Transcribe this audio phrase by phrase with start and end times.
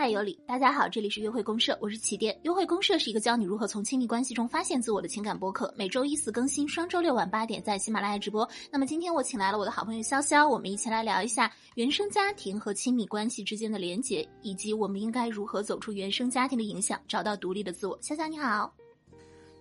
[0.00, 0.40] 爱有理。
[0.46, 2.34] 大家好，这里是约会公社，我是起点。
[2.44, 8.48] 约会公社是一个教你如何从亲密关系中发现自我的情感播客，每周一四更新，双周六晚八点在喜马拉雅直播。
[8.72, 18.00] 那么今天我请来了我的好朋友潇潇，我们一起来聊一下原生家庭和亲密关系之间的连结，以及我们应该如何走出原生家庭的影响，找到独立的自我。
[18.00, 18.72] 潇潇你好，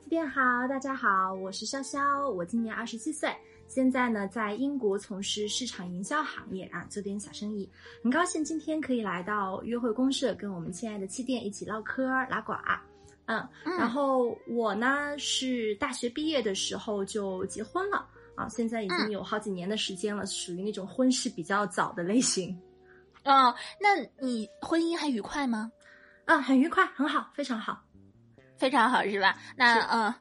[0.02, 3.30] 起点好，大家好，我是潇潇，我今年二十七岁。
[3.70, 7.70] 现在呢，在英国从事市场营销行业啊，做点小生意。
[8.04, 12.54] 很高兴今天可以来到约会公社，跟我们亲爱的气垫一起唠嗑拉呱。
[13.28, 13.48] 嗯，
[13.78, 22.60] 然后我呢是大学毕业的时候就结婚了啊，现在已经有好几年的时间了，属于那种婚事比较早的类型。
[23.24, 25.72] 哦，那你婚姻还愉快吗？
[26.26, 27.84] 嗯，很愉快，很好，非常好，
[28.58, 29.38] 非常好，是吧？
[29.56, 30.12] 那嗯，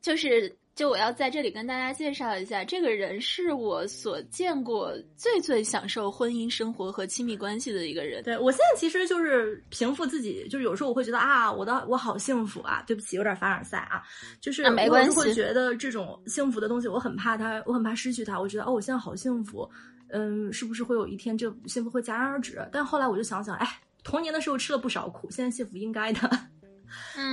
[0.00, 0.56] 就是。
[0.78, 8.22] 就我要在这里跟大家介绍一下，这个人是我所见过最最享受婚姻生活和亲密关系的一个人。
[8.22, 12.80] 对我现在其实就是平复自己，就是有时候我会觉得啊，我的我好幸福啊。
[12.86, 14.04] 对不起，有点凡尔赛啊，
[14.40, 15.18] 就是没关系。
[15.18, 18.40] 会觉得这种幸福的东西，我很怕他，我很怕失去他。
[18.40, 19.68] 我觉得哦，我现在好幸福，
[20.10, 22.64] 嗯，是不是会有一天这幸福会戛然而止？
[22.70, 26.30] 但后来我就想想，哎，童年的时候吃了不少苦，现在幸福应该的。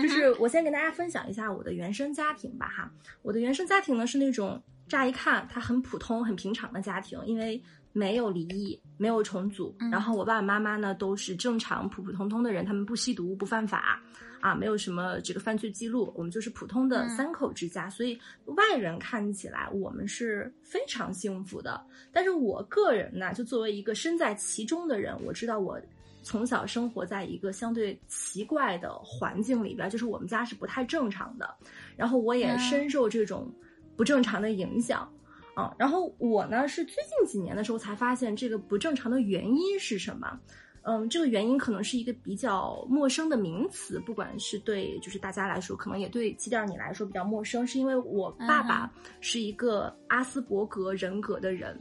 [0.02, 14.02] 就是我先跟大家分享一下我的原生家庭吧，哈，我的原生家庭呢是那种乍一看它很普通、很平常的家庭，因为没有离异，没有重组，然后我爸爸妈妈呢都是正常、普普通通的人，他们不吸毒、不犯法，
[14.42, 21.81] 啊，没有什么这个犯罪记录，我们就是普通的三口之家，所以外人看起来我们是非常幸福的。
[22.12, 25.80] 但是我个人呢，就作为一个身在其中的人，我知道我。
[26.26, 31.48] 从小生活在一个相对奇怪的环境里边，就是我们家是不太正常的，
[31.95, 33.48] 然后我也深受这种
[33.95, 35.08] 不正常的影响，
[35.53, 40.40] 啊，然后我呢是最近几年的时候才发现这个不正常的原因是什么，
[40.81, 48.91] 嗯，这个原因可能是一个比较陌生的名词，不管是对就是大家来说，可能也对七点你来说比较陌生，是因为我爸爸
[49.22, 51.80] 是一个阿斯伯格人格的人，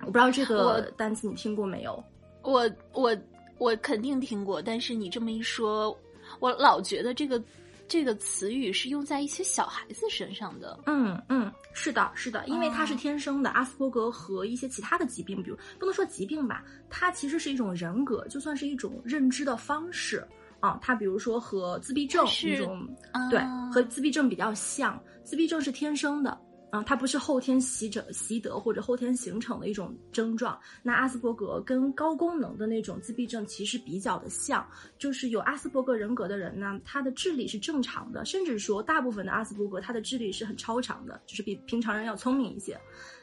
[0.00, 2.02] 我不知道这个单词你听过没有？
[2.42, 3.14] 我我。
[3.58, 5.96] 我肯定听过，但是你这么一说，
[6.40, 7.42] 我老觉得这个
[7.86, 10.78] 这个词语是用在一些小孩子身上的。
[10.86, 13.50] 嗯嗯，是的，是的，因为它是天生的。
[13.50, 20.26] 阿斯伯格和一些其他的疾病，比如不能说疾病吧，它其实是一种人格，就算是一种认知的方式
[20.60, 20.78] 啊。
[20.82, 22.88] 它比如说和自闭症一种，
[23.30, 23.40] 对，
[23.72, 25.00] 和自闭症比较像。
[25.24, 26.38] 自闭症是天生的。
[26.70, 30.58] 啊，它不是后天习者习得或者后天形成的一种症状。
[30.82, 34.66] 那阿斯伯格跟高功能的那种自闭症其实比较的像，
[34.98, 42.78] 就是有阿斯伯格人格的人呢，他的智力是正常的，甚至说大部分的阿斯伯格他的智力是很超常的，就是比平常人要聪明一些。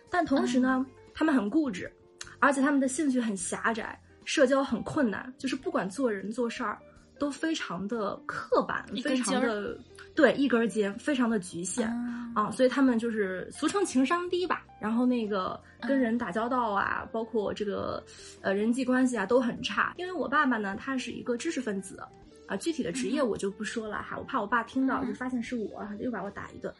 [0.09, 1.91] 但同时呢，他们很固执，
[2.39, 6.79] 而且他们的兴趣很狭窄，社交很困难，就是不管做人做事儿
[7.19, 9.77] 都非常的刻板，非常的。
[10.13, 11.85] 对，一根筋，非常的局限
[12.33, 14.63] 啊，所以他们就是俗称情商低吧。
[14.79, 18.01] 然后那个跟人打交道啊，包括这个
[18.39, 19.93] 呃人际关系啊都很差。
[19.97, 22.01] 因为我爸爸呢，他是一个知识分子
[22.47, 26.73] 啊，具体的职业我就不说了哈，我怕我爸听到就发现是我，又把我打一顿。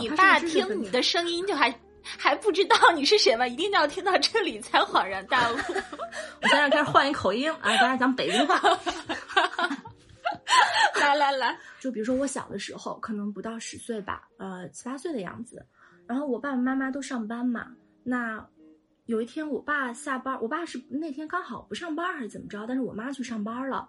[0.00, 1.70] 你爸听你的声音就还
[2.02, 3.46] 还不知道你是谁吗？
[3.46, 5.54] 一定要听到这里才恍然大悟。
[6.42, 8.60] 我现在开始换一口音啊，大家讲北京话。
[11.00, 15.64] 来来来，就比如说我小的时候，可能不到十岁吧，呃七八岁的样子，
[16.06, 17.68] 然后我爸爸妈妈都上班嘛。
[18.02, 18.46] 那
[19.06, 23.88] 有一天我爸下班，我爸是那天刚好不上班还是怎么着，但是我妈去上班了。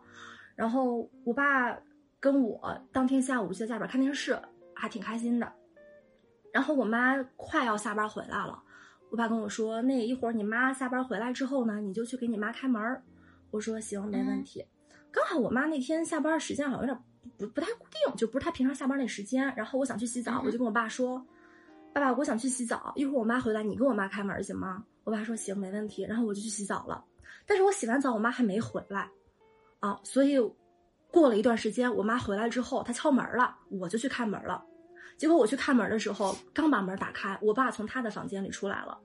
[0.55, 1.77] 然后我爸
[2.19, 4.39] 跟我当天下午就在家里边看电视，
[4.73, 5.51] 还挺开心的。
[6.59, 8.61] 然后我妈快要下班回来了，
[9.09, 13.01] 我爸跟我说：“那一会儿你妈下班回来之后呢，你就去给你妈开门。”
[13.49, 14.65] 我说：“行，没问题。”
[15.09, 16.99] 刚好我妈那天下班时间好像有点
[17.37, 19.55] 不不太固定，就不是她平常下班那时间。
[19.55, 21.25] 然后我想去洗澡，我就跟我爸说
[21.95, 27.01] ：“爸爸，我想去洗澡，一会儿我妈回来，你给我妈开门行吗？”我爸说：“行，没问题。”然后我就去洗澡了。
[27.45, 29.09] 但是我洗完澡，我妈还没回来，
[29.79, 30.37] 啊，所以
[31.09, 34.65] 过了一段时间，我妈回来之后，她敲门了，我就去开门了。
[35.19, 38.97] 结果我去开门的时候，刚把门打开，我爸从他的房间里出来了。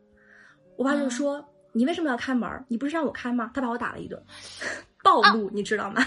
[0.77, 1.45] 我爸就说
[1.75, 2.65] ：“你为什么要开门？
[2.69, 4.25] 你不是让我开吗？”他把我打了一顿。
[5.03, 6.01] 暴露，你知道吗？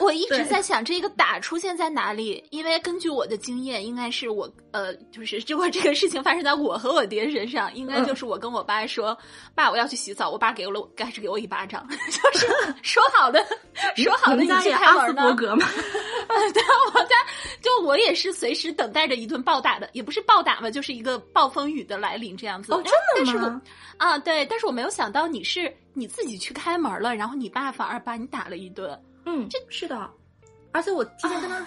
[0.00, 9.16] 我我一直在想这个打出现在哪里，因为根据我的经验，应该是我呃，就是如果这个事情发生在我和我爹身上，应该嗯就是我跟我爸说
[9.54, 12.46] ：“爸，我要去洗澡。”我爸给了我，开始给我一巴掌， 就是
[12.82, 13.44] 说好的，
[13.96, 15.22] 说好的你去开门呢。
[15.22, 15.66] 伯格吗？
[16.52, 16.62] 对，
[16.94, 17.16] 我家
[17.60, 22.72] 就我也是随时等待着一顿暴打的，也不是暴打吧，就是一个暴风雨的来临这样子。
[22.72, 23.62] 哦，然后但是我真的吗？
[23.98, 28.98] 啊，对，但是我没有想到你是你自己去开门了，然后你爸反而把你打了一顿。
[29.30, 30.10] 嗯，这是的。
[30.72, 31.66] 而且我提前跟他，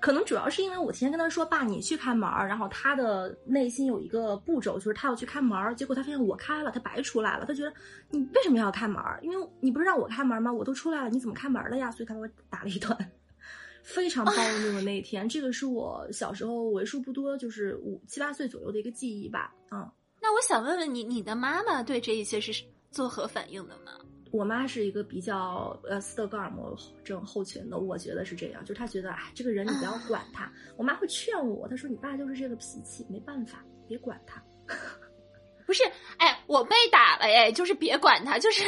[0.00, 7.72] 可能主要是因为我提前跟他说，爸，你去开门儿，然后他的内心有一个步骤，就是他要去开门儿，结果他发现我开了，他白出来了，他觉得
[8.10, 9.20] 你为什么要开门儿？
[9.22, 10.52] 因为你不是让我开门吗？
[10.52, 11.90] 我都出来了，你怎么开门了呀？
[11.90, 12.96] 所以他把我打了一顿，
[13.84, 19.88] 非常暴怒的那一天，这个是我小时候为数不多，就是五七八岁左右的一个记忆吧，嗯。
[20.20, 23.92] 那我想问问你，你的妈妈对这一切是作何反应的呢？
[24.32, 30.50] 我妈是一个比较呃斯德哥尔摩症候群的，我觉得是这样，就是她觉得哎，这个人你不要管他。
[30.76, 34.42] 我妈会劝我，她说你爸就是这个脾气，没办法，别管他。
[35.64, 35.84] 不是，
[36.18, 38.64] 哎，我被打了，哎，就是别管他，就是，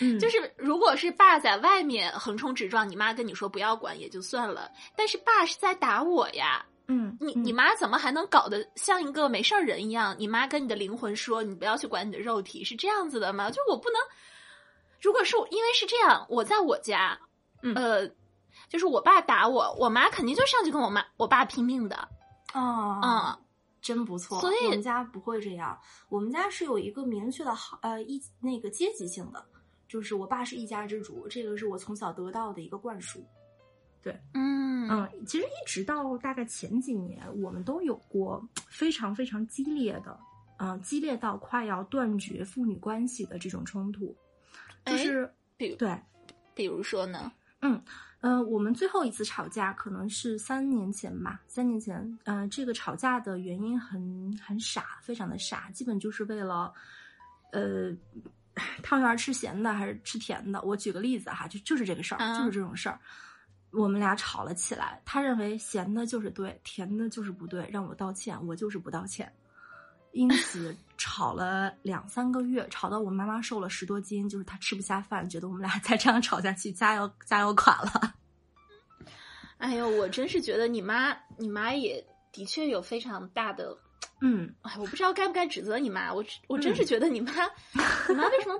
[0.00, 10.14] 嗯 就是，如果是爸在外面横冲直撞，你妈跟你说不要管也就算了，但是爸是在打我呀，嗯，你嗯你妈怎么还能搞得像一个没事儿人一样？
[10.18, 13.50] 你妈跟你的灵魂说你不要去管你的肉体，是这样子的吗？
[13.50, 13.98] 就我不能，
[15.00, 17.18] 如果是我，因为是这样，我在我家，
[17.62, 18.08] 嗯呃，
[18.68, 22.08] 就是我爸打我，我妈肯定就上去跟我妈我爸拼命的，
[22.54, 23.38] 哦嗯，
[23.80, 24.40] 真不错。
[24.40, 25.78] 所以我们家不会这样，
[26.08, 29.44] 我们家是有一个明确的好呃一那个阶级性的，
[29.86, 33.24] 就是我爸是一家之主，这个是我从小得到的一个灌输。
[34.02, 40.16] 对嗯嗯，其实一直到大概前几年，我们都有过非常非常激烈的，
[40.58, 44.16] 嗯、激烈到快要断绝父女关系的这种冲突，
[44.86, 46.00] 就哎是比如对，
[46.54, 47.30] 比如说呢，
[47.60, 47.82] 嗯
[48.20, 56.72] 呃，我们最后一次吵架可能是三年前吧，三年前，呃，这个吵架的原因很很傻，非常的傻，基本就是为了，
[57.52, 57.94] 呃，
[58.82, 60.60] 汤圆儿吃咸的还是吃甜的？
[60.62, 62.98] 我举个例子哈，就就是这个事儿，啊就是这种事儿。
[63.70, 69.30] 我们俩吵了起来，他认为咸的就是对，甜的就是不对，让我道歉，我就是不道歉，
[70.16, 78.14] 因此吵了两三个月，吵到我妈妈瘦了十多斤，就是她吃不下饭，觉得我们俩 再这样吵下去，家要家要垮了。
[79.58, 83.76] 哎呦，我真是觉得你妈，你妈也的确有非常大的，
[84.20, 87.32] 嗯，哎，我不知道该不该指责你妈，我我真是嗯觉得你妈，
[88.08, 88.58] 你妈为什么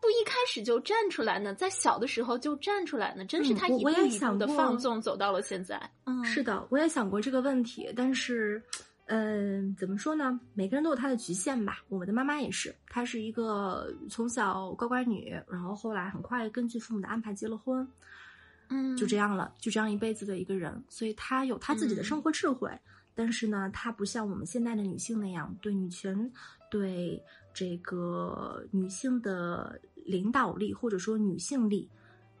[0.00, 1.52] 不一开始就站出来呢？
[1.54, 3.24] 在小的时候就站出来呢？
[3.24, 5.90] 真是她一步一步的放纵走到了现在。
[6.06, 8.62] 嗯，是的，我也想过这个问题，但是，
[9.10, 10.38] 嗯、怎么说呢？
[10.52, 11.82] 每个人都有他的局限吧。
[11.88, 17.88] 我的妈妈也是，她是一个从小乖乖女，然后后来很快根据父母的安排结了婚，
[18.68, 20.84] 嗯，就这样了，就这样一辈子的一个人。
[20.90, 22.70] 所以她有她自己的嗯生活智慧，
[23.14, 26.30] 但是呢，她不像我们现代的女性那样对女权、
[26.70, 27.18] 对
[27.54, 31.88] 这个女性的领导力或者说女性力。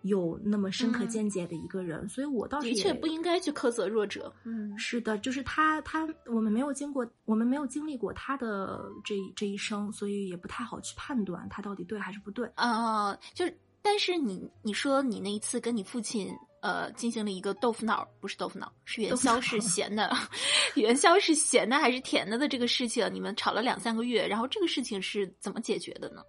[0.02, 4.32] 有那么深刻嗯见解的一个人，所以我倒是的确不应该去苛责弱者。
[4.44, 12.48] 嗯是的，就是他，他我们没有经过，我们没有经历过他的这这一生，所以也不太好去判断他到底对还是不对。
[12.54, 16.30] 啊、就是，但是你你说你那一次跟你父亲
[16.60, 20.10] 呃进行了一个豆腐脑，不是豆腐脑，是元宵是咸的，
[20.76, 26.22] 元宵是咸的还是甜的的这个事情，你们吵了两三个月，然后这个事情是怎么解决的呢？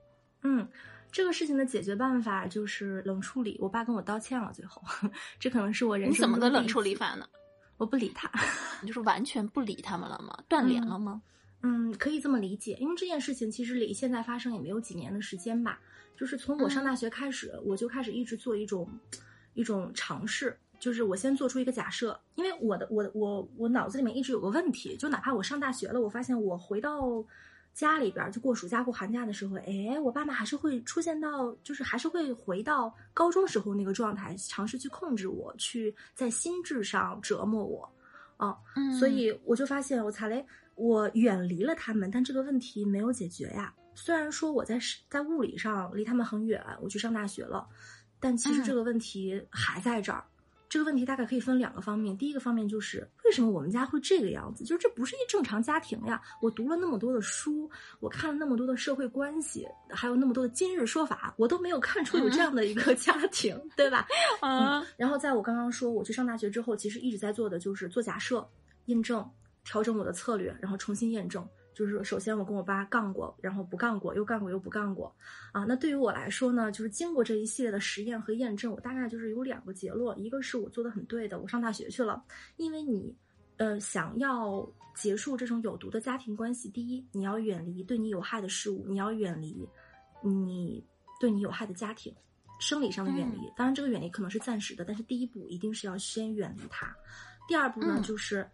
[0.44, 0.66] 嗯，
[1.12, 3.58] 这个事情的解决办法就是冷处理。
[3.60, 4.82] 我爸跟我道歉了，最后，
[5.40, 6.68] 这可能是我人你生怎么个冷？
[6.68, 7.28] 处理法呢？
[7.78, 8.30] 我不理他。
[8.82, 10.38] 你就是完全不理他们了吗？
[10.48, 11.22] 断联了吗？
[11.62, 15.80] 嗯，可以这么理解，因为这件事情其实离现在发生也没有几年的时间吧。
[16.16, 18.88] 就是从我上大学开始，我就开始一直做一种
[19.54, 27.02] 一种尝试，就是我先做出一个假设，因为我的我的我我脑子里面一直有个问题，就哪怕我上大学了，我发现我回到
[27.74, 37.90] 家里边儿就过暑假过寒假的时候，哎，我爸妈还是会出现到，就是还是会回到高中时候那个状态，尝试去控制我，去在心智上折磨我。
[38.38, 40.46] 啊，嗯，所以我就发现，我踩雷，
[40.76, 43.74] 我远离了他们，但这个问题没有解决呀。
[43.96, 47.68] 虽然说我在在物理上离他们很远，我去上大学了，
[48.18, 50.24] 但其实嗯这个问题还在这儿。
[50.70, 54.64] 这个问题大概可以分两个方面，第一个方面就是为什么我们家会这个样子？
[54.64, 56.22] 就是这不是一正常家庭呀！
[56.42, 57.68] 我读了那么多的书，
[58.00, 64.06] 我看了那么多的社会关系，还有那么多的今日说法，我都没有看出有这样的一个家庭，对吧？
[64.42, 68.48] 啊，然后在我刚刚说我去上大学之后，其实一直在做的就是做假设、
[68.86, 69.28] 验证、
[69.64, 71.44] 调整我的策略，然后重新验证。
[71.80, 75.16] 就是首先我跟我爸杠过，然后不杠过，又杠过又不杠过，
[75.54, 82.22] 啊，那对于我来说呢，就是经过这一系列的实验和验证，我大概就是有两个结论，一个是我做的很对的，我上大学去了，
[82.58, 83.16] 因为你，
[83.56, 89.66] 呃，想要结束这种有毒的家庭关系，第一，你要远离对你有害的事物，你要远离
[90.22, 90.86] 你
[91.18, 92.14] 对你有害的家庭，
[92.60, 96.94] 生理上的远离，当然这个远离可能是暂时的，但是第一步一定是要先远离它，
[97.48, 98.46] 第二步呢就是。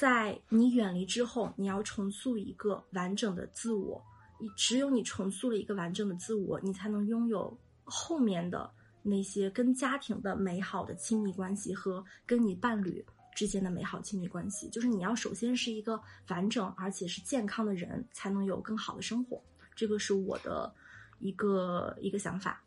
[0.00, 4.02] 在你远离之后，你要重塑一个完整的自我。
[4.38, 7.54] 你只有你重塑了一个完整的自我，你才能拥有
[7.84, 8.70] 后面的
[9.02, 13.04] 那些跟家庭的美好的亲密关系和跟你伴侣
[13.34, 14.70] 之间的美好亲密关系。
[14.70, 19.38] 就是你要首先是一个完整而且是健康的人，才能有更好的生活。
[19.76, 20.74] 这个是我的
[21.18, 22.64] 一个一个想法。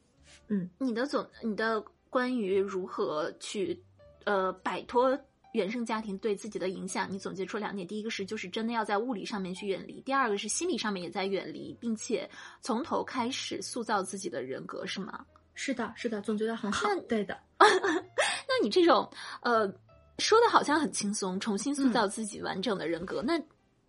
[0.49, 3.83] 嗯，你的总你的关于如何去
[4.25, 5.19] 呃摆脱。
[5.53, 12.29] 原生家庭对自己的影响，你总结出两点：第一个是就是真的要在物理上面去远离；第二个是心理上面也在远离，并且
[12.62, 15.25] 从头开始塑造自己的人格，是吗？
[15.53, 16.89] 是的，是的，总觉得很好。
[17.07, 17.39] 对的。
[17.60, 19.10] 那你这种
[19.41, 19.72] 呃
[20.17, 23.39] 说的好像很轻松，重新塑造自己完整的人格，那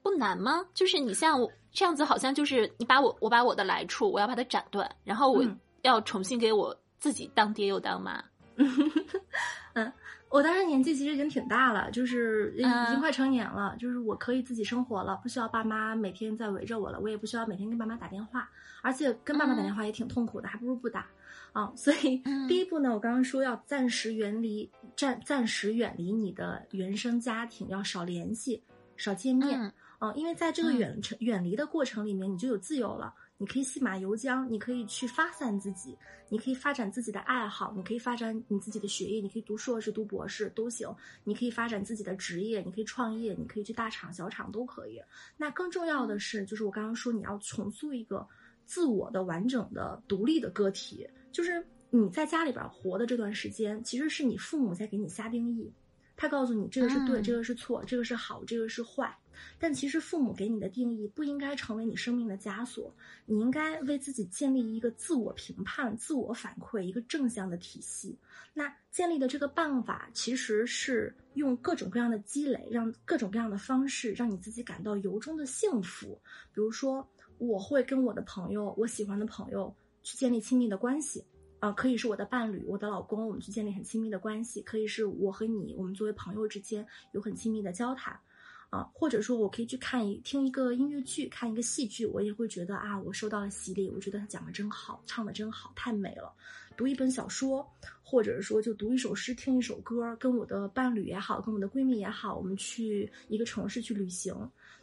[0.02, 0.64] 不难吗？
[0.74, 5.42] 就是你像我这样子，好像就是你把我我把我的来处，我要把它斩断，然后我
[5.80, 8.22] 要重新给我自己当爹又当妈。
[9.72, 9.90] 嗯。
[10.34, 18.50] 我当时年纪其实已经挺大了，就是已经快成年了，就是我可以自己生活了，不需要爸妈每天在围着我了，我也不需要每天跟爸妈打电话，
[18.82, 21.06] 而且跟爸妈打电话也挺痛苦的，还不如不打。
[21.52, 21.72] 啊。
[21.76, 28.60] 所以第一步呢，我刚刚说要暂时远离，暂暂时远离你的原生家庭，要少联系，
[28.96, 33.14] 少见面啊，因为在这个远程远离的过程里面，你就有自由了。
[33.44, 35.94] 你可以戏马游江，你可以去发散自己，
[36.30, 40.88] 你可以发展自己的爱好，你可以发展你自己的学业，你可以读硕士、读博士都行。
[41.24, 44.98] 你可以发展自己的职业，你可以创业，你可以去大厂、小厂都可以。
[45.36, 48.26] 那更重要的是，就是我刚刚说，你要重塑一个
[48.64, 51.06] 自我的完整的、独立的个体。
[51.30, 55.70] 就是你在家里边活的这段时间，其实是你父母在给你下定义。
[56.16, 59.16] 他告诉你这个是对，这个是错，这个是好，这个是坏。
[59.58, 62.94] 但其实父母给你的定义不应该成为你生命的枷锁，
[63.26, 68.16] 你应该为自己建立一个自我评判、自我反馈一个正向的体系。
[68.52, 76.16] 那建立的这个办法其实是用各种各样的积累，让各种各样的方式让你自己感到由衷的幸福。
[76.52, 77.06] 比如说，
[77.38, 81.24] 我会跟我的朋友，我喜欢的朋友去建立亲密的关系。
[81.64, 88.20] 啊，可以是我的伴侣，我的老公，我们去建立很亲密的关系；可以是我和你，我们作为朋友之间有很亲密的交谈，
[88.68, 96.30] 啊，或者说我可以去看一听一个音乐剧，看一个戏剧，我也会觉得啊，我受到了洗礼，我觉得他讲的真好，唱的真好，太美了。
[96.76, 97.66] 读一本小说，
[98.02, 104.34] 或者说就读一首诗，听一首歌，跟我的伴侣也好，跟我的闺蜜也好，我们去一个城市去旅行。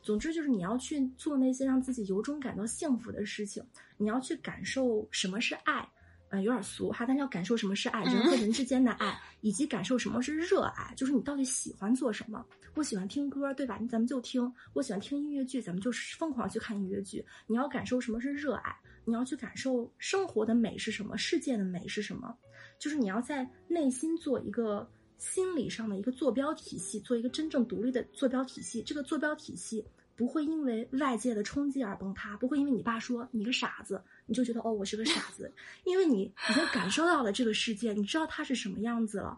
[0.01, 3.63] 总之就是你要去做那些让自己由衷感到幸福的事情，
[3.97, 5.87] 你要去感受什么是爱。
[6.31, 12.45] 嗯，有点俗哈，但是要感受什么是爱，人和人之间的爱，以及感受什么是热爱，就是你到底喜欢做什么。
[12.73, 13.77] 我喜欢听歌，对吧？
[13.89, 14.51] 咱们就听。
[14.71, 17.23] 我喜欢听音乐剧，咱们就疯狂去看音乐剧。
[17.47, 18.73] 你要感受什么是热爱，
[19.03, 22.33] 你要去感受生活的美是什么，世界的美是什么，
[22.79, 28.81] 就是你要在内心做一个心理上的一个坐标体系，做一个真正独立的坐标体系。
[28.81, 29.85] 这个坐标体系
[30.15, 34.01] 不会因为外界的冲击而崩塌，不会因为你爸说你个傻子。
[34.31, 35.51] 你就觉得哦，我是个傻子，
[35.83, 39.37] 因为你已经感受到了这个世界，你知道它是什么样子了。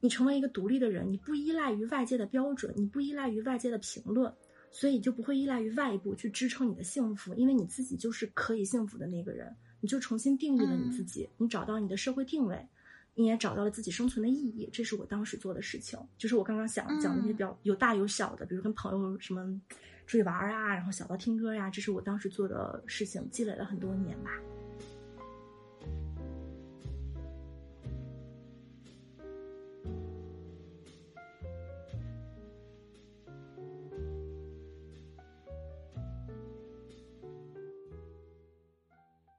[0.00, 4.34] 你成为一个独立的人，你不依赖于外界的标准，你不依赖于外界的评论，
[4.72, 9.54] 所以就不会依赖于外部去支撑你的幸福，因为你自己就是可以幸福的那个人。
[9.80, 12.66] 你就重新定义了你自己，你找到你的社会定位，
[13.14, 14.68] 你也找到了自己生存的意义。
[14.72, 19.60] 这是我当时做的事情，就是我刚刚想讲的那些比较有大有小的，比如跟朋友什么。
[20.06, 24.30] 出去玩啊，然后小到听歌呀，这是我当时做的事情，积累了很多年吧。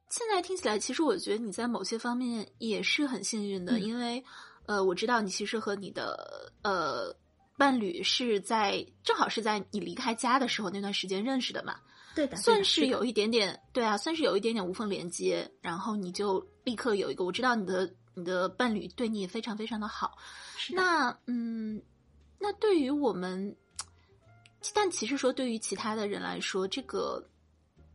[0.10, 4.24] 现在听起来，其实我觉得你在某些方面也是很幸运的，因为，
[4.66, 7.16] 呃，我知道你其实和你的呃。
[7.58, 11.80] 伴侣是在正好是在你离开家的时候那段时间认识的嘛？
[12.16, 15.52] 对的，算是有一点点对啊，算是有一点点无缝连接。
[15.62, 20.18] 然后你就立刻有一个，我知道你的你的伴侣对你也非常非常的好。
[20.72, 21.82] 那嗯，
[22.40, 23.56] 那对于我们，
[24.74, 27.30] 但其实说对于其他的人来说，这个。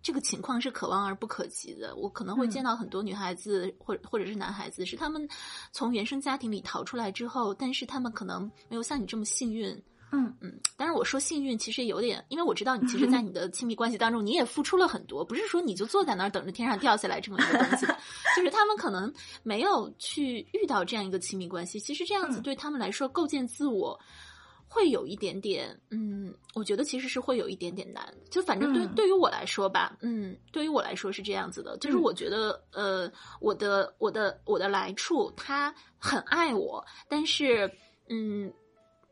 [0.02, 1.94] 这个情况是可望而不可及的。
[1.96, 5.28] 我可能会见到很多女孩子，或或者是男孩子，是他们
[5.72, 9.70] 从原生家庭里逃出来之后，但是他们可能没有像你这么幸运。
[10.12, 10.92] 嗯嗯，当然。
[10.92, 17.86] 我说幸运，其实有点，因为我知道你其实，在 你的亲密关系当中，你也付出了很多，不是说你就坐在那儿等着天上掉下来这么一个东西，
[18.34, 19.12] 就是他们可能
[19.44, 24.00] 没有去遇到这样一个亲密关系，其实这样子对他们来说构建自我。
[24.72, 28.14] 会有一点点，嗯，我觉得其实是会有一点点难。
[28.30, 31.76] 就反正对对于我来说吧，嗯，对于我来说是这样子的。
[31.78, 33.10] 就是我觉得，呃，
[33.40, 37.68] 我的我的我的来处，他很爱我，但是，
[38.08, 38.50] 嗯，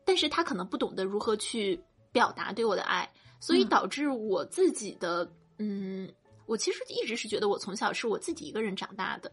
[0.05, 1.77] 但是他可能不懂得如何去
[2.13, 3.11] 表达对我的爱，
[3.41, 6.09] 所以导致我自己的，嗯，
[6.45, 9.29] 我其实一直是觉得我从小是我自己一个人长大的，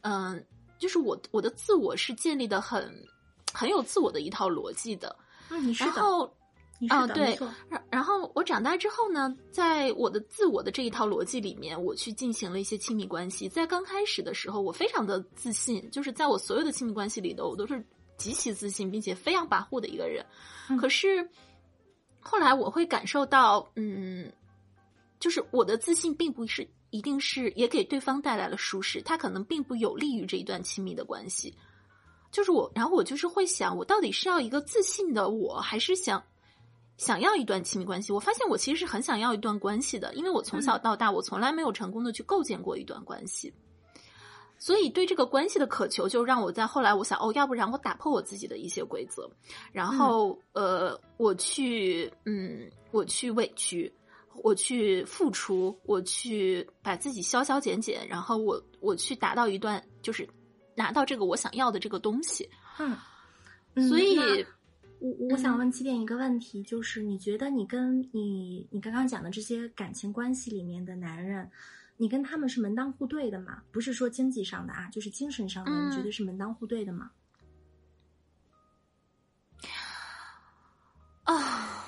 [0.00, 0.44] 嗯，
[0.76, 2.92] 就是我我的自我是建立的很
[3.52, 5.14] 很有自我的一套逻辑的。
[5.50, 6.24] 嗯，然后，
[6.88, 7.38] 啊，对，
[7.68, 13.48] 然然后我长大之后呢，在我的自我的这一套逻辑里面，我去进行了一些亲密关系。
[13.48, 17.84] 在刚开始的时候，我非常的自信，就是在我所有的亲密关系里头，我都是
[18.16, 20.24] 极其自信并且飞扬跋扈的一个人。
[20.78, 21.28] 可是
[22.20, 24.32] 后来我会感受到，嗯，
[25.18, 31.54] 就是我的自信并不是一定是也给对方带来了舒适，他可能并不有利于这一段亲密的关系。
[32.30, 36.22] 就是我，然后我就是会想，我到底是要一个自信的我，还是想
[36.98, 38.12] 想要一段亲密关系？
[38.12, 43.52] 我发现我其实是很想要一段关系的，因为我从小到大，我从来没有成功的去构建过一段关系，
[44.58, 49.30] 所以对这个关系的渴求，就让我在后来我想，哦，要不然我打破我自己的一些规则，
[49.72, 53.90] 然后呃，我去，嗯，我去委屈，
[54.42, 60.28] 我去付出，我去把自己消消减减，然后我我去达到一段就是。
[60.78, 62.96] 拿到这个我想要的这个东西，嗯，
[63.88, 64.16] 所以，
[65.00, 71.50] 我我想问起点一个问题，就是你觉得你跟你你刚刚讲的这些感情关系里面的男人，
[71.96, 73.60] 你跟他们是门当户对的吗？
[73.72, 77.10] 不是说经济上的啊，就是精神上的，你觉得是门当户对的吗？
[81.24, 81.84] 啊，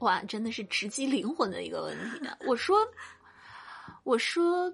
[0.00, 2.36] 哇，真的是直击灵魂的一个问题啊！
[2.46, 2.76] 我说，
[4.04, 4.70] 我说。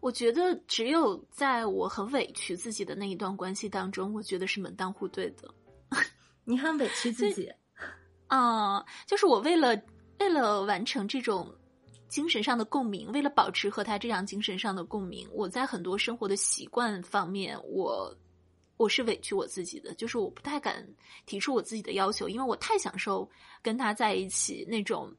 [0.00, 5.52] 我觉得只有在我很委屈自己的那一段关系当中，我觉得是门当户对的。
[6.44, 7.50] 你很委屈自己
[8.28, 9.80] 啊，就是我为了
[10.18, 11.52] 为了完成这种
[12.08, 18.14] 精神上的共鸣，为了保持和他这样精神上的共鸣，我在很多生活的习惯方面，我
[18.76, 20.86] 我是委屈我自己的，就是我不太敢
[21.26, 23.28] 提出我自己的要求，因为我太享受
[23.62, 25.12] 跟他在一起那种。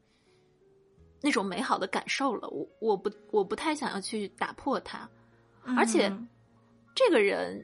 [1.21, 5.07] 那种美好的感受了，我我不我不太想要去打破它，
[5.77, 6.11] 而且
[6.95, 7.63] 这个人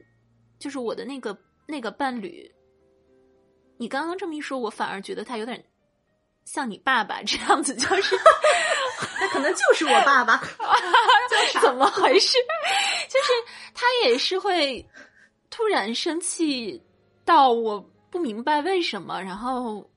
[0.58, 2.50] 就是我的那个那个伴侣。
[3.76, 5.64] 你刚刚这么一说，我反而觉得他有点
[6.44, 8.16] 像你爸爸这样子，就是
[9.18, 10.40] 他可能就是我爸爸，
[11.62, 12.38] 怎么回事？
[13.08, 13.32] 就是
[13.74, 14.84] 他也是会
[15.50, 16.80] 突然生气
[17.24, 19.88] 到我不明白为什么，然后。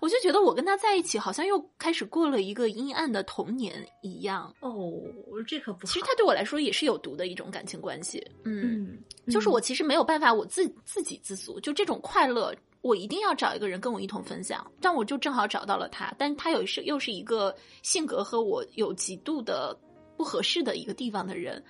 [0.00, 4.52] 我就觉得我跟他在一起，好像又开始过了一个阴暗的童年一样。
[4.60, 5.00] 哦，
[5.46, 5.86] 这可不。
[5.86, 8.24] 其实他对我来说也是有毒的一种感情关系。
[8.44, 14.68] 嗯，就是我其实没有办法我自自给自足，就这种快乐，我一定要找一个人跟我一同分享。
[14.80, 19.78] 但我就正好找到了他，但他有是又是一个性格和我有极度的
[20.16, 21.62] 不合适的一个地方的人。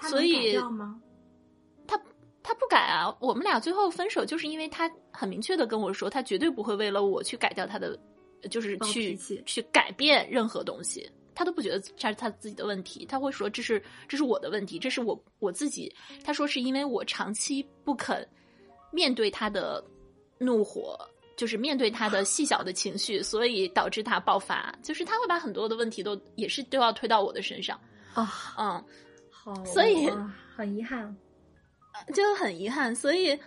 [0.00, 0.98] 所以吗？
[2.44, 2.54] 他。
[2.54, 3.14] 不改啊！
[3.20, 7.98] 我们俩最后分手，就是因为他很明确的跟我说，他绝对不会为了我去改掉他的，
[8.48, 11.10] 就是去去改变任何东西。
[11.34, 15.92] 他都不觉得这是他自己的问题，他会说这是这是我的问题，这是我我自己。
[16.22, 18.26] 他说是因为我长期不肯
[18.92, 19.84] 面对他的
[20.38, 20.96] 怒火，
[21.36, 24.72] 就是面对他的细小的情绪，所以导致他爆发。
[24.80, 27.78] 就是他会把很多的问题都也是都要推到我的身上。
[28.14, 28.84] 啊，嗯，
[29.28, 30.08] 好，所以
[30.56, 31.14] 很遗憾。
[32.12, 33.38] 就很遗憾，所以，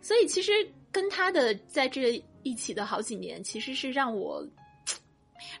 [0.00, 0.52] 所以其实
[0.92, 4.46] 跟他的在这一起的好几年，其实是让我，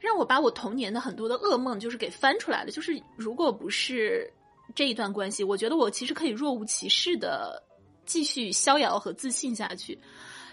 [0.00, 2.70] 让我把我童年的很多的噩梦就是给翻出来了。
[2.70, 4.32] 就是如果不是
[4.74, 7.62] 这一段关系，我觉得我其实可以若无其事的
[8.06, 9.98] 继续逍遥和自信下去，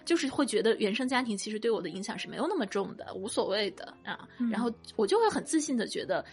[0.03, 4.27] 就是会觉得原生家庭其实对我的影响是没有那么重的，无所谓的啊。
[4.51, 6.25] 然后我就会很自信的觉得。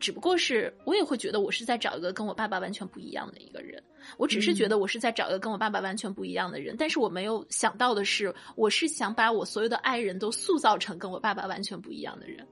[0.00, 3.80] 只不过是我也会觉得我是在找一个跟我爸爸完全不一样的一个人，
[4.16, 12.46] 我只是觉得我是在找一个跟我爸爸完全不一样的人，但是我没有想到的是，我是想把我所有的爱人都塑造成跟我爸爸完全不一样的人。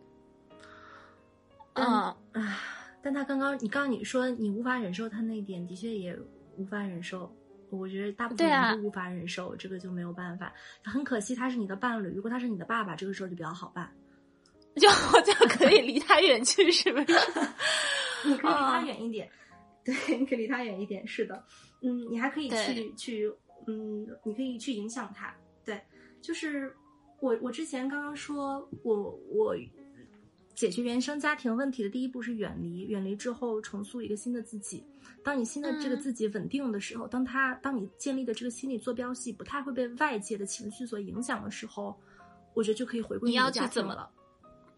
[1.72, 2.16] 嗯啊，
[3.02, 6.16] 但他刚刚你刚刚你说你无法忍受他那点，的确也
[6.56, 7.34] 无法忍受。
[7.70, 10.52] 我觉得大部分人都无法忍受，这个就没有办法。
[10.82, 13.92] 很可惜他是你的伴侣，如果他是你的爸爸，这个时候就比较好办。
[14.76, 14.88] 就
[15.22, 17.06] 就可以离他远去，是不是？
[18.26, 19.30] 你可以离他远一点，
[19.84, 21.06] 对，你可以离他远一点。
[21.06, 21.44] 是的，
[21.82, 23.32] 嗯，你还可以去去，
[23.66, 25.80] 嗯，你可以去影响他，对，
[26.20, 26.74] 就是
[27.20, 29.56] 我我之前刚刚说我我
[30.54, 34.84] 解决原生家庭问题的第一步是远离，远离之后重塑一个新的自己。
[35.24, 41.96] 当你新的这个嗯自己稳定的时候，当他当你建立的这个心理坐标系不太会被外界的情绪所影响的时候，
[42.54, 44.10] 我觉得就可以回归你要去怎么了。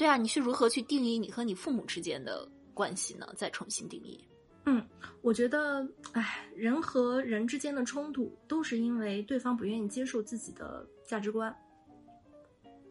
[0.00, 3.28] 对啊，你是如何去定义你和你父母之间的关系呢？
[3.36, 4.18] 再重新定义。
[4.64, 4.82] 嗯，
[5.20, 11.54] 我觉得，哎，人和人之间的冲突都是因为对方不愿意接受自己的价值观，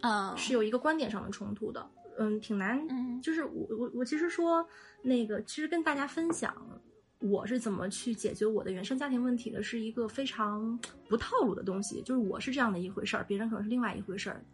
[0.01, 1.89] 嗯，是有一个观点上的冲突的。
[2.19, 2.79] 嗯，挺难。
[2.91, 4.63] 嗯就是我我我其实说
[5.01, 6.55] 那个，其实跟大家分享
[7.21, 12.03] 我是怎么去解决我的原生家庭问题的，是一个非常不套路的东西。
[12.03, 14.45] 就是我是这样的一回事儿，别人可能是另外一回事儿。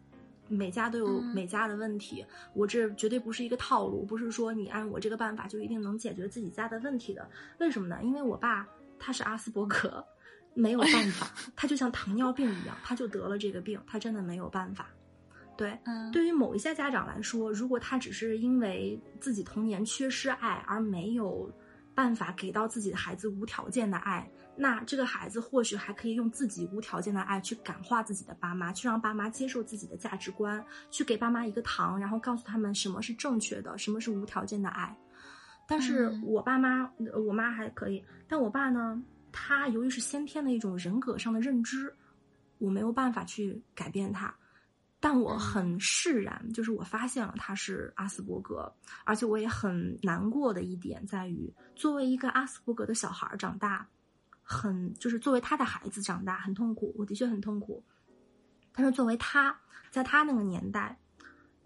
[0.47, 7.27] 每家都有嗯每家的问题，我这绝对不是一个套路，不是说你按我这个办法就一定能解决自己家的问题的。
[7.59, 7.99] 为什么呢？
[8.03, 8.67] 因为我爸
[8.99, 10.05] 他是阿斯伯格，
[10.53, 14.87] 没有办法， 他就像糖尿病一样，他就得了这个病，他真的没有办法。
[15.57, 21.49] 对，嗯，对于某一些家长来说，如果他只是因为自己童年缺失爱而没有
[21.93, 34.95] 办法给到自己的孩子无条件的爱，那这个孩子或许还可以用自己无条件的爱去感化自己的爸妈，去让爸妈接受自己的价值观，去给爸妈一个糖，然后告诉他们什么是正确的，什么是无条件的爱。
[35.67, 41.93] 但是嗯我爸妈，呃我妈还可以，但我爸呢，他由于是先天的一种人格上的认知，
[42.57, 44.33] 我没有办法去改变他。
[44.97, 53.87] 但我很释然，就是我发现了他是阿斯伯格，而且我也很难过的一点在于，作为一个阿斯伯格的小孩儿长大，
[54.47, 57.83] 很就是作为他的孩子长大很痛苦，我的确很痛苦。
[58.71, 60.97] 但是作为他，在他那个年代，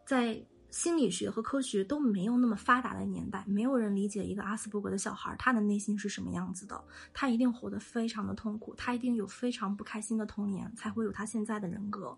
[0.05, 6.81] 在心理学和科学都没有那么发达的年代，没有人理解一个阿斯伯格的小孩儿他的内心是什么样子的，
[7.13, 12.17] 他一定活得非常的痛苦，他一定有非常不开心的童年，才会有他现在的人格。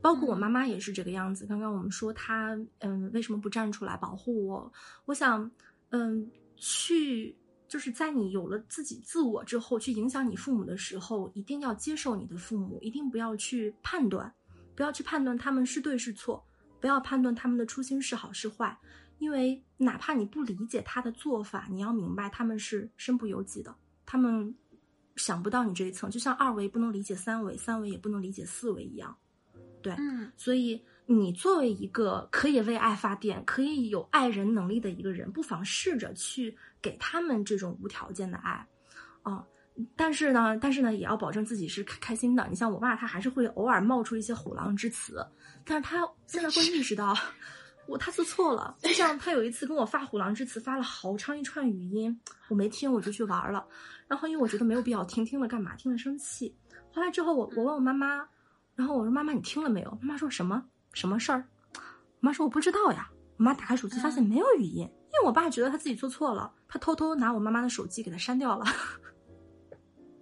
[0.00, 1.46] 包括我妈妈也是这个样子。
[1.46, 4.72] 刚刚我们说她，嗯，为什么不站出来保护我？
[5.06, 5.50] 我想，
[5.90, 7.34] 嗯，去
[7.74, 14.32] 就是在你有了自己自我之后，去影响你父母的时候，一定要接受你的父母，一定不要去判断，
[14.76, 16.40] 不要去判断他们是对是错，
[16.80, 18.78] 不要判断他们的初心是好是坏，
[19.18, 23.74] 因为哪怕你不理解他的做法，你要明白他们是身不由己的，
[24.06, 24.54] 他们
[25.16, 29.18] 想不到你这一层，就像二维不能理解三维，三维也不能理解四维一样。
[29.82, 30.30] 对，嗯。
[30.36, 38.66] 所以你作为一个可以为爱发电、可以有爱人能力的一个人，不妨试着去给他们这种无条件的爱，
[39.22, 39.44] 啊。
[39.96, 42.46] 但是呢，但是呢，也要保证自己是开开心的。
[42.48, 45.26] 你像我爸，他还是会偶尔冒出一些虎狼之词，
[45.64, 47.12] 但是他现在会意识到，
[47.88, 48.76] 我他做错了。
[48.78, 52.16] 就像他有一次跟我发虎狼之词，发了好长一串语音，
[52.48, 53.66] 我没听，我就去玩了。
[54.06, 55.74] 然后因为我觉得没有必要听，听了干嘛？
[55.74, 56.56] 听了生气。
[56.92, 58.24] 后来之后我，我问我妈妈，
[58.76, 60.64] 然后我说：“妈妈，你听了没有？”妈妈说什么
[60.94, 61.44] 什么事儿？
[61.74, 61.80] 我
[62.20, 68.64] 妈说：“我不知道呀。”我妈打开手机发现没有语音，因为我爸觉得他自己做错了，他偷偷拿我妈妈的手机给他删掉了。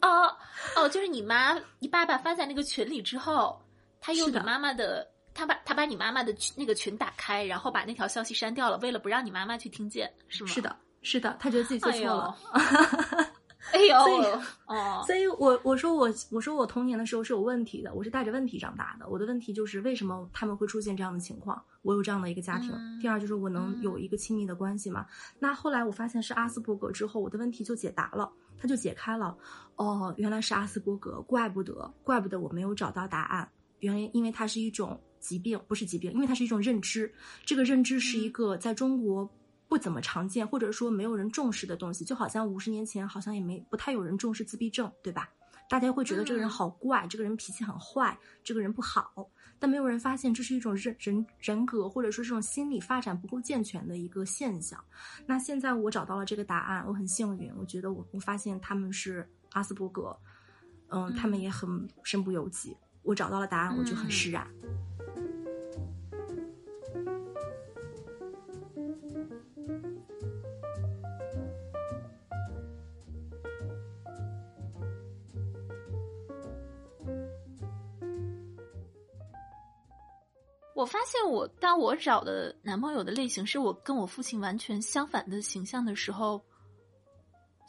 [0.01, 0.35] 哦
[0.77, 3.63] 哦，就是你妈你爸爸发在那个群里之后，
[4.01, 10.51] 他用你妈妈的，他把他把你妈妈的群那个群打开，然后把那条消息删掉了，为了不让你妈妈去听见，是吗？
[10.51, 12.35] 是，的，是的，他觉得自己做错了。
[12.53, 13.32] 哎
[13.87, 14.25] 呦， 所以
[14.67, 19.09] 哦，所以我我说我我说我童年的时候是有问题的，我是带着问题长大的。
[19.09, 21.63] 我的问题就是为什么他们会出现这样的情况？
[21.83, 22.71] 我有这样的一个家庭。
[22.75, 25.07] 嗯第二就是我能嗯有一个亲密的关系嘛？
[25.39, 29.37] 那后来我发现是阿斯伯格之后，我的问题就解答了，它就解开了。
[29.77, 33.49] 哦，原来是阿斯伯格，怪不得，怪不得我没有找到答案。
[33.81, 37.13] 原因因为它是一种疾病，不是疾病，因为它是一种认知。
[37.45, 39.29] 这个认知是一个在中国
[39.73, 45.31] 不怎么常见，或者说没有人重视的东西，就好像五十年前好像也没不太有人重视自闭症，对吧？
[45.67, 54.79] 大家会觉得这个人嗯好怪，这个人脾气很坏，这个人不好，但没有人发现这是一种人人人格或者说这种心理发展不够健全的一个现象。
[55.25, 60.15] 那现在我找到了这个答案，我很幸运，我觉得我我发现他们是阿斯伯格，
[60.89, 62.77] 嗯，他们嗯也很身不由己。
[63.03, 64.47] 我找到了答案，我就很嗯释然。
[80.75, 86.45] 我发现我当我找的男朋友的类型是我跟我父亲完全相反的形象的时候，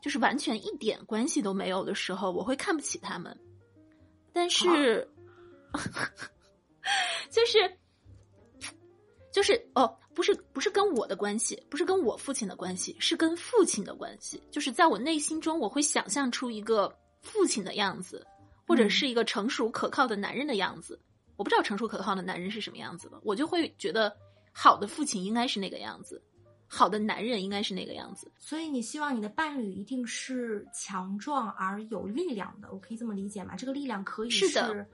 [0.01, 3.37] 就是完全一点关系都没有的时候，我会看不起他们。
[4.33, 5.07] 但是，
[7.29, 7.77] 就是
[9.33, 14.41] 就是哦，不是不是跟我的关系，不是跟我父亲的关系，是跟父亲的关系。
[14.51, 18.25] 就是在我内心中，我会想象出一个父亲的样子，
[18.67, 20.99] 或或者嗯是一个成熟可靠的男人的样子。
[21.35, 24.11] 我不知道成熟可靠的男人是什么样子的，我就会觉得
[24.51, 26.19] 好的父亲应该是那个样子，
[26.67, 28.31] 好的男人应该是那个样子。
[28.39, 33.55] 所以你希望你的伴侣一定是强壮而有力量的，我可以这么理解吗？
[33.55, 34.87] 这个力量可以是的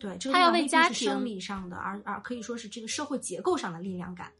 [0.00, 4.32] 对，这个他要为家庭生理上的，而而可以说是这个社会结构上的力量感。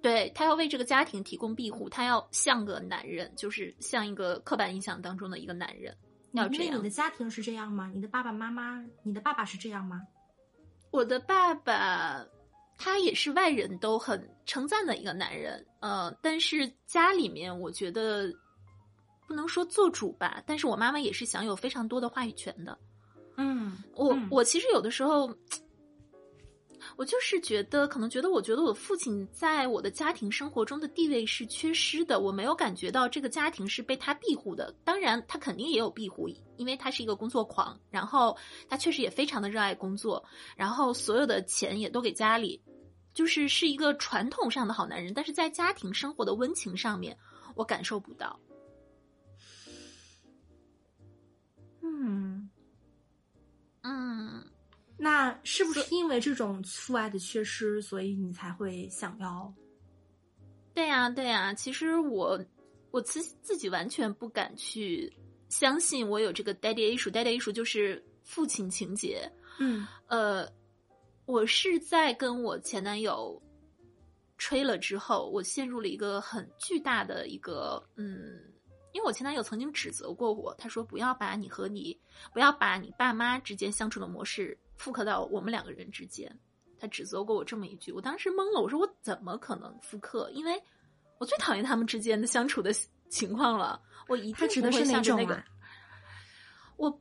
[0.00, 5.92] 对他要为这个家庭提供庇护，他要像个男人，就是像一个刻板印象当中的一个男人，
[6.34, 6.88] 要这样因为你的。
[6.88, 7.90] 家庭是这样吗？
[7.92, 10.00] 你的爸爸妈妈，你的爸爸是这样吗？
[10.92, 12.24] 我的爸爸，
[12.78, 18.32] 他也是外人都很称赞的一个男人，呃，但是家里面我觉得
[19.26, 22.78] 不能说做主吧，但是我妈妈也是享有非常多的话语权的。
[23.38, 25.32] 嗯，我、嗯我其实有的时候，
[26.96, 34.74] 我就是觉得，可能觉得，我觉得我父亲在我的家庭生活中的地位是缺失的，我没有感觉到这个家庭是被他庇护的。
[34.84, 38.36] 当然，他肯定也有庇护，因为他是一个工作狂，然后
[38.68, 40.22] 他确实也非常的热爱工作，
[40.56, 42.60] 然后所有的钱也都给家里，
[43.14, 45.14] 就是是一个传统上的好男人。
[45.14, 47.16] 但是在家庭生活的温情上面，
[47.54, 48.36] 我感受不到。
[53.82, 54.44] 嗯。
[55.00, 59.54] 那是不是因为这种父爱的缺失，所以你才会想要？
[60.74, 62.44] 对呀、对呀、其实我
[62.90, 65.12] 我自自己完全不敢去
[65.48, 67.10] 相信我有这个 daddy issue。
[67.10, 69.30] daddy issue 就是父亲情节。
[69.60, 70.48] 嗯呃，
[71.26, 73.40] 我是在跟我前男友
[74.36, 78.40] 吹了之后，我陷入了一个很巨大的一个嗯，
[78.98, 81.96] 因为我前男友曾经指责过我，他说不要把你和你
[82.32, 86.36] 不要把你爸妈之间相处的模式复刻到我们两个人之间。
[86.80, 90.28] 他指责过我这么一句，我当时懵了，我说我怎么可能复刻？
[90.32, 90.60] 因为
[91.18, 92.72] 我最讨厌他们之间的相处的
[93.08, 95.44] 情况了，我一定不会那个种啊？
[96.76, 97.00] 我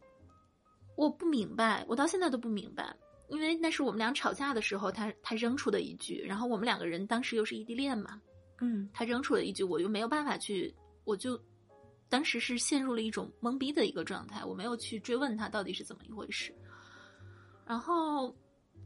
[0.96, 2.96] 我不明白，我到现在都不明白，
[3.30, 8.22] 因为那是我们俩吵架的时候，他他扔出的一句，然后我们两个人当时又是异地恋嘛，
[8.62, 11.40] 嗯他扔出了一句，我又没有办法去，我就
[12.10, 16.54] 当时是陷入了一种懵逼的一个状态，我没有去追问他到底是怎么一回事。
[17.66, 18.36] 然后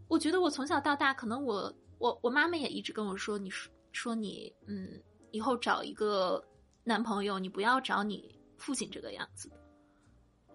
[0.07, 4.99] 我觉得我从小到大，可能我我我妈妈也一直跟我说，你说说你嗯，
[5.31, 6.43] 以后找一个
[6.83, 9.55] 男朋友，你不要找你父亲这个样子的。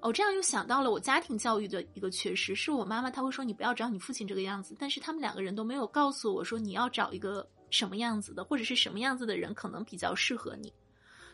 [0.00, 10.72] 哦，这样又想到了我家庭教育的一个缺失，是我妈妈她会说你不要找你父亲这个样子，但是他们两个人都没有告诉我说你要找一个什么样子的，或者是什么样子的人可能比较适合你。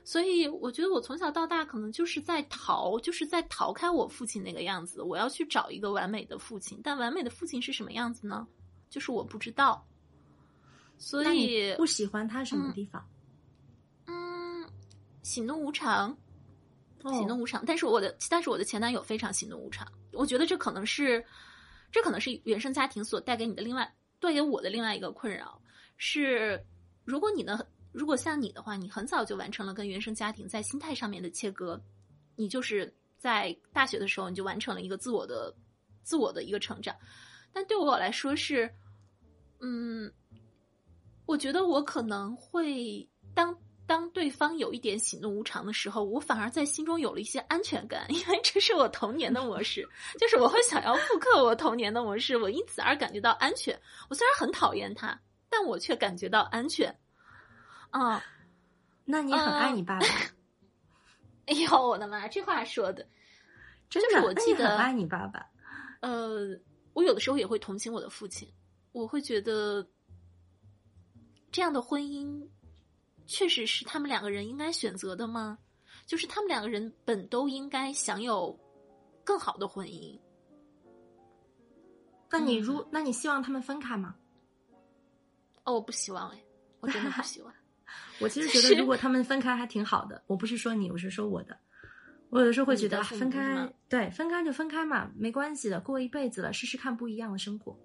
[0.05, 5.01] 所以我觉得我从小到大可能就是在逃，就是在逃开我父亲那个样子。
[5.03, 8.47] 我要去找一个完美的父亲，但完美的父亲是什么样子呢？
[8.91, 9.87] 就是我不知道。
[10.99, 13.05] 所以不喜欢他什么地方？
[14.07, 14.69] 嗯，
[15.23, 16.17] 喜怒无常，
[17.03, 17.65] 哦喜怒无常。
[17.65, 19.87] 但是我的，但是我的前男友非常喜怒无常。
[20.13, 21.25] 我觉得这可能是，
[21.91, 25.61] 这可能是原生家庭所带给你的另外，带给我的另外一个困扰
[25.97, 26.65] 是，
[27.05, 27.59] 如果你能，
[27.93, 31.81] 如果像你的话，你很早就完成了跟原生家庭在心态上面的切割，
[32.37, 35.55] 你就是在大学的时候你就完成了一个自我的、
[36.03, 36.97] 自我的一个成长。
[37.53, 38.69] 但对我来说是，
[39.61, 40.11] 嗯，
[41.27, 43.55] 我觉得我可能会当
[43.87, 49.87] 当对方有一点喜怒无常的时候，我反而在心中有了一些安全感，因为这是我童年的模式，
[50.19, 53.79] 就是我会想要复刻我童年的模式，我因此而感觉到安全。
[54.09, 56.97] 我虽然很讨厌他，但我却感觉到安全。
[57.93, 58.21] 嗯，
[59.05, 60.07] 那你很爱你爸爸，
[61.47, 63.07] 哎呦，我的妈，这话说的，
[63.89, 64.09] 真的？
[64.09, 65.49] 就是我那记得你很爱你爸爸。
[66.01, 66.59] 呃，
[66.95, 68.53] 我有的时候也会同情我的父亲，
[68.93, 69.87] 我会觉得
[71.51, 72.45] 这样的婚姻
[73.27, 75.59] 确实是他们两个人应该选择的吗？
[76.07, 78.59] 就是他们两个人本都应该享有
[79.23, 80.19] 更好的婚姻。
[82.31, 84.17] 那你如、那你希望他们分开吗？
[85.65, 86.43] 哦，我不希望哎，
[86.81, 87.55] 我真的不希望。
[88.23, 90.23] 我其实觉得，如果他们分开还挺好的。
[90.27, 91.57] 我不是说你，我是说我的。
[92.31, 97.79] 我有的时候会觉得，分开对分开就分开嘛，没关系的，过一辈子了，试试看不一样的生活。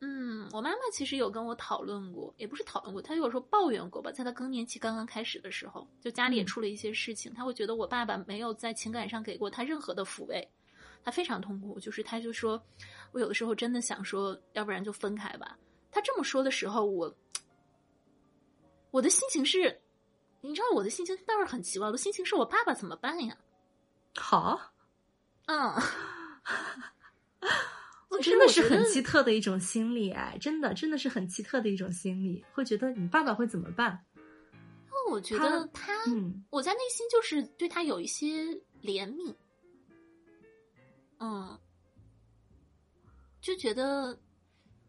[0.00, 4.12] 嗯，我妈妈其实有跟我讨论过，也不是讨论过，她有时候抱怨过吧。
[4.12, 10.46] 在她更年期刚刚开始的时候，就家里也嗯出了一些事情，她会觉得我爸爸没有在情感上给过她任何的抚慰，
[11.02, 11.80] 她非常痛苦。
[11.80, 12.62] 就是她就说，
[13.10, 15.58] 我有的时候真的想说，要不然就分开吧。
[15.90, 17.12] 她这么说的时候，我
[18.90, 19.80] 我的心情是，
[20.40, 23.36] 你知道我的心情倒是很奇怪，我的心情是我爸爸怎么办呀？
[24.14, 24.72] 好，
[25.46, 25.70] 嗯，
[28.08, 34.04] 我真的是很奇特的一种心理，哎，真的真的是很奇特的一种心理，会觉得你爸爸会怎么办？
[35.08, 38.42] 我觉他得他，嗯，我在内心就是对他有一些
[38.82, 39.32] 怜悯。
[41.20, 41.56] 嗯，
[43.40, 44.18] 就觉得，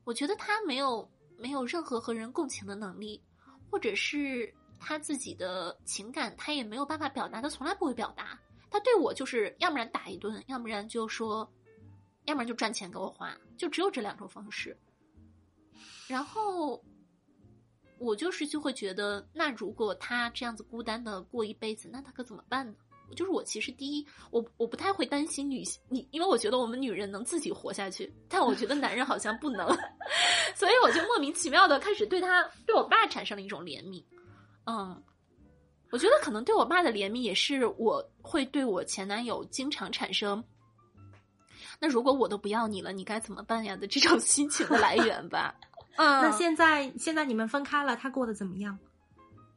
[0.03, 1.07] 我觉得他没有
[1.37, 3.21] 没有任何和人共情的能力，
[3.69, 8.39] 或者是他自己的情感，他也没有办法表达，他从来不会表达。
[8.69, 11.49] 他对我就是要不然打一顿，要不然就说，
[12.25, 14.77] 要不然就赚钱给我花，就只有这两种方式。
[16.07, 16.83] 然后
[17.97, 22.75] 我就是就会觉得，那如果他这样子孤单的过一辈子，那他可怎么办呢？
[23.15, 29.67] 就是我其实第一，我我不太会担心女性，你因为我觉得我们女人能自己活下去，但我觉得男人好像不能，
[30.55, 34.03] 所以我就莫名其妙的开始对他对我爸产生了一种怜悯。
[34.65, 35.01] 嗯，
[35.91, 40.43] 我觉得可能对我爸的怜悯也是我会对我前男友经常产生，
[41.79, 45.55] 那如果我都不要你了，你该怎么办呀的这种心情的来源吧。
[45.95, 48.77] 嗯，那现在现在你们分开了，他过得怎么样？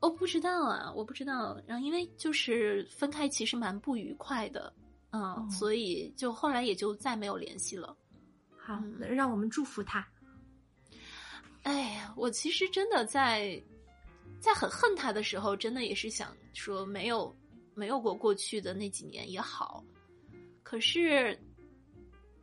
[0.01, 1.61] 我不知道啊，我不知道。
[1.67, 4.73] 然后因为就是分开，其实蛮不愉快的，
[5.13, 7.95] 嗯，所以就后来也就再没有联系了。
[8.57, 10.07] 好，让我们祝福他。
[11.65, 13.63] 哎呀，我其实真的在
[14.41, 17.37] 在很恨他的时候，真的也是想说没有
[17.75, 19.85] 没有过过去的那几年也好。
[20.63, 21.39] 可是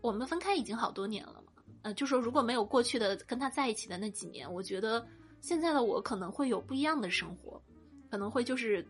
[0.01, 1.43] 我们分开已经好多年了，
[1.81, 5.03] 呃，就说如果没有过去的跟他在一起的那几年，我觉得。
[5.41, 7.62] 现在的我可能会有不一样的生活，
[8.10, 8.86] 可能会就是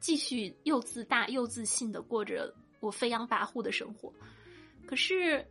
[0.00, 4.12] 继续又自大又自信的过着我飞扬跋扈的生活。
[4.86, 5.46] 可是，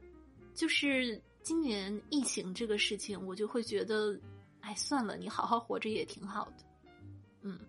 [0.54, 4.20] 就是今年疫情这个事情，我就会觉得，
[4.62, 6.54] 哎，算了，你好好活着也挺好的。
[7.42, 7.60] 嗯，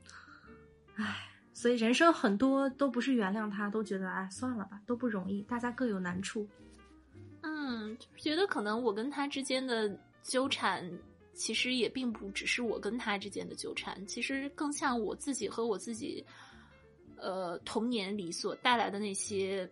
[0.96, 6.46] 哎，所以人生很多都不是原谅他，都觉得哎，算了吧，都不容易，大家各有难处。
[7.42, 10.90] 嗯，就是觉得可能我跟他之间的纠缠。
[11.34, 16.24] 其实也并不只是我跟他之间的纠缠，其实更像我自己和我自己，
[17.16, 19.68] 呃，童年里所带来的那些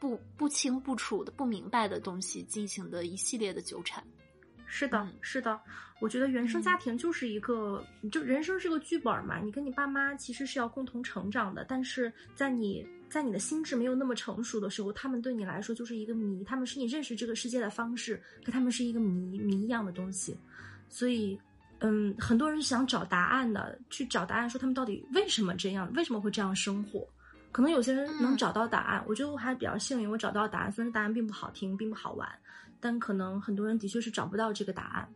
[0.00, 4.02] 不不清不楚的、不明白的东西进行的一系列的纠缠。
[4.66, 5.60] 是的，是的，
[6.00, 20.34] 我觉得原生家庭就是一个，就人生是个剧本嘛，你跟你爸妈其实是要共同成长的，但是在你在你的心智没有那么成熟的时候，他们对你来说就是一个谜，他们是你认识这个世界的方式，可他们是一个谜谜一样的东西。
[20.88, 21.38] 所以，
[21.80, 27.06] 嗯，很多人想找答案的，去找答案，说他们到底为什么这样，为什么会这样生活？
[27.50, 32.26] 可能有些人能找到答案，我觉得我还比较幸运，我找到答案，虽然答案并不好听，并不好玩，
[32.80, 35.06] 但可能很多人的确是找不到这个答案。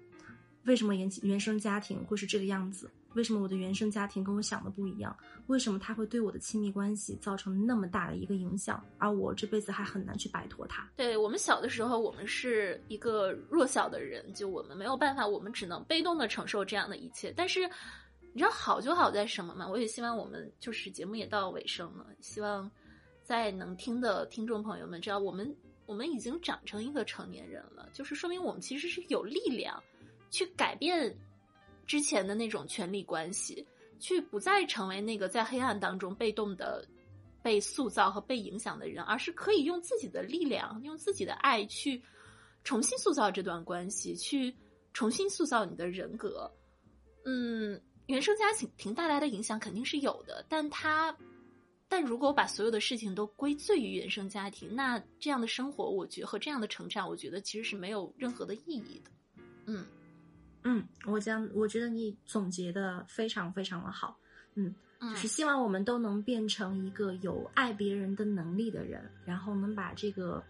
[0.66, 2.90] 为什么原原生家庭会是这个样子？
[3.14, 5.16] 为什么我的原生家庭跟我想的不一样？
[5.46, 8.85] 为什么他会对我的亲密关系造成那么大的一个影响？
[8.98, 10.87] 而我这辈子还很难去摆脱他。
[10.96, 17.33] 对我们小的时候，我们是一个弱小的人，就我们没有办法，我们只能被动的承受这样的一切。
[17.35, 17.61] 但是，
[18.33, 19.66] 你知道好就好在什么吗？
[19.66, 22.70] 我也希望我们就是节目也到尾声了，希望
[23.22, 29.83] 在能听的听众朋友们知道，我们我们已经长成一个成年人了，就是说明我们其实是有力量
[30.37, 31.16] 去改变。
[31.87, 33.64] 之前的那种权力关系，
[34.01, 36.85] 去不再成为那个在黑暗当中被动的
[37.40, 42.03] 被塑造和被影响的人，而是可以用自己的力量，用自己的爱去
[42.64, 44.53] 重新塑造这段关系，去
[44.92, 46.51] 重新塑造你的人格。
[47.25, 51.16] 嗯，原生家庭庭带来的影响肯定是有的，但他，
[51.88, 59.11] 但如果把所有的事情都归罪于原生家庭，那这样的生活，我觉得和这样的成长，我觉得其实是没有任何的意义的。
[59.66, 59.87] 嗯。
[60.68, 64.18] 嗯，我将我觉得你总结的非常非常的好，
[64.57, 70.42] 嗯，就是希望我们都能变成一个有爱别人的能力的人，然后能把这个，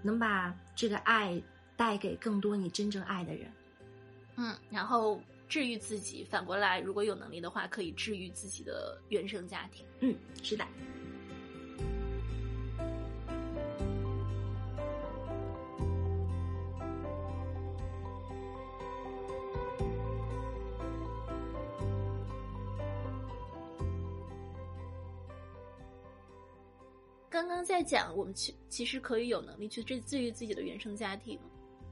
[0.00, 1.42] 能把这个爱
[1.76, 3.50] 带给更多你真正爱的人，
[4.36, 10.64] 嗯，然后治愈自己，反过来，如果有能力的话，可以治愈自己的原生家庭，嗯，是的。
[27.46, 31.38] 刚刚在讲，我们其其实可以有能力去治治愈自己的原生家庭。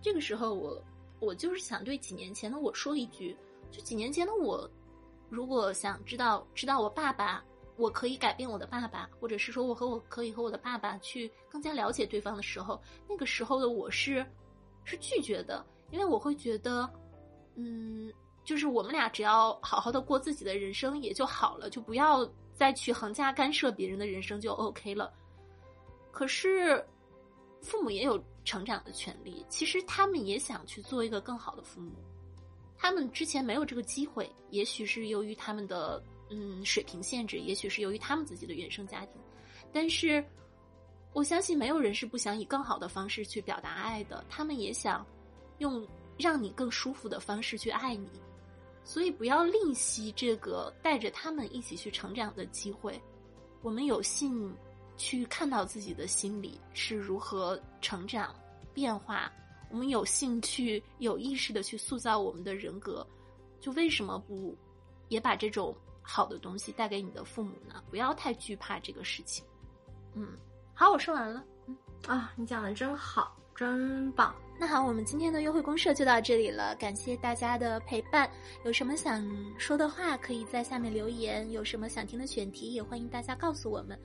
[0.01, 0.83] 这个时候，我
[1.21, 3.37] 我就是想对几年前的我说一句：，
[3.71, 4.67] 就几年前的我，
[5.29, 7.45] 如果想知道知道我爸爸，
[7.77, 14.27] 我可以改变我的爸爸，或者是说我和我可以和我的爸爸去更加了解对方的时候，那个时候的我是
[14.85, 16.91] 是拒绝的，因为我会觉得，
[17.57, 18.11] 嗯，
[18.43, 25.13] 就是我们俩只要好好的过自己的人生也就好了，就不要再去横加干涉别人的人生就 OK 了。
[26.13, 26.85] 可是，
[27.61, 29.45] 父母也有成长的权利。
[29.49, 31.93] 其实他们也想去做一个更好的父母，
[32.77, 36.01] 他们之前没有这个机会，也许是由于他们的
[36.31, 39.21] 嗯水平限制，也许是由于他们自己的原生家庭。
[39.73, 40.23] 但是，
[41.15, 45.05] 我相信没有人是不想以更好的方式去表达爱的，他们也想
[45.59, 45.87] 用
[46.19, 48.09] 让你更舒服的方式去爱你，
[48.85, 53.01] 所以不要吝惜这个带着他们一起去成长的机会。
[53.63, 54.55] 我们有幸
[54.97, 58.35] 去看到自己的心理是如何成长
[58.73, 59.33] 变化，
[59.71, 63.07] 我们有兴趣有意识的去塑造我们的人格，
[63.61, 64.57] 就为什么不
[65.09, 67.83] 也把这种好的东西带给你的父母呢？
[67.91, 69.45] 不要太惧怕这个事情，
[70.15, 70.29] 嗯。
[70.75, 71.45] 好，我说完了。
[71.67, 71.77] 嗯
[72.07, 74.35] 啊，你讲的真好，真棒。
[74.59, 78.29] 那好，我们今天的约会公社就到这里了，感谢大家的陪伴。
[78.65, 79.23] 有什么想
[79.59, 83.99] 说的话，可以在下面留言；有什么想听的选题，也欢迎大家告诉我们。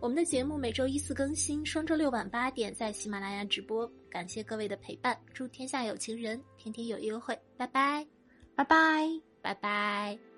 [0.00, 3.86] 我们的节目每周一四更新，双周六晚八点在喜马拉雅直播。
[4.10, 7.38] 感谢各位的陪伴，祝天下有情人天天有约会。
[7.58, 8.06] 拜拜，
[8.56, 9.06] 拜拜，
[9.42, 10.29] 拜拜。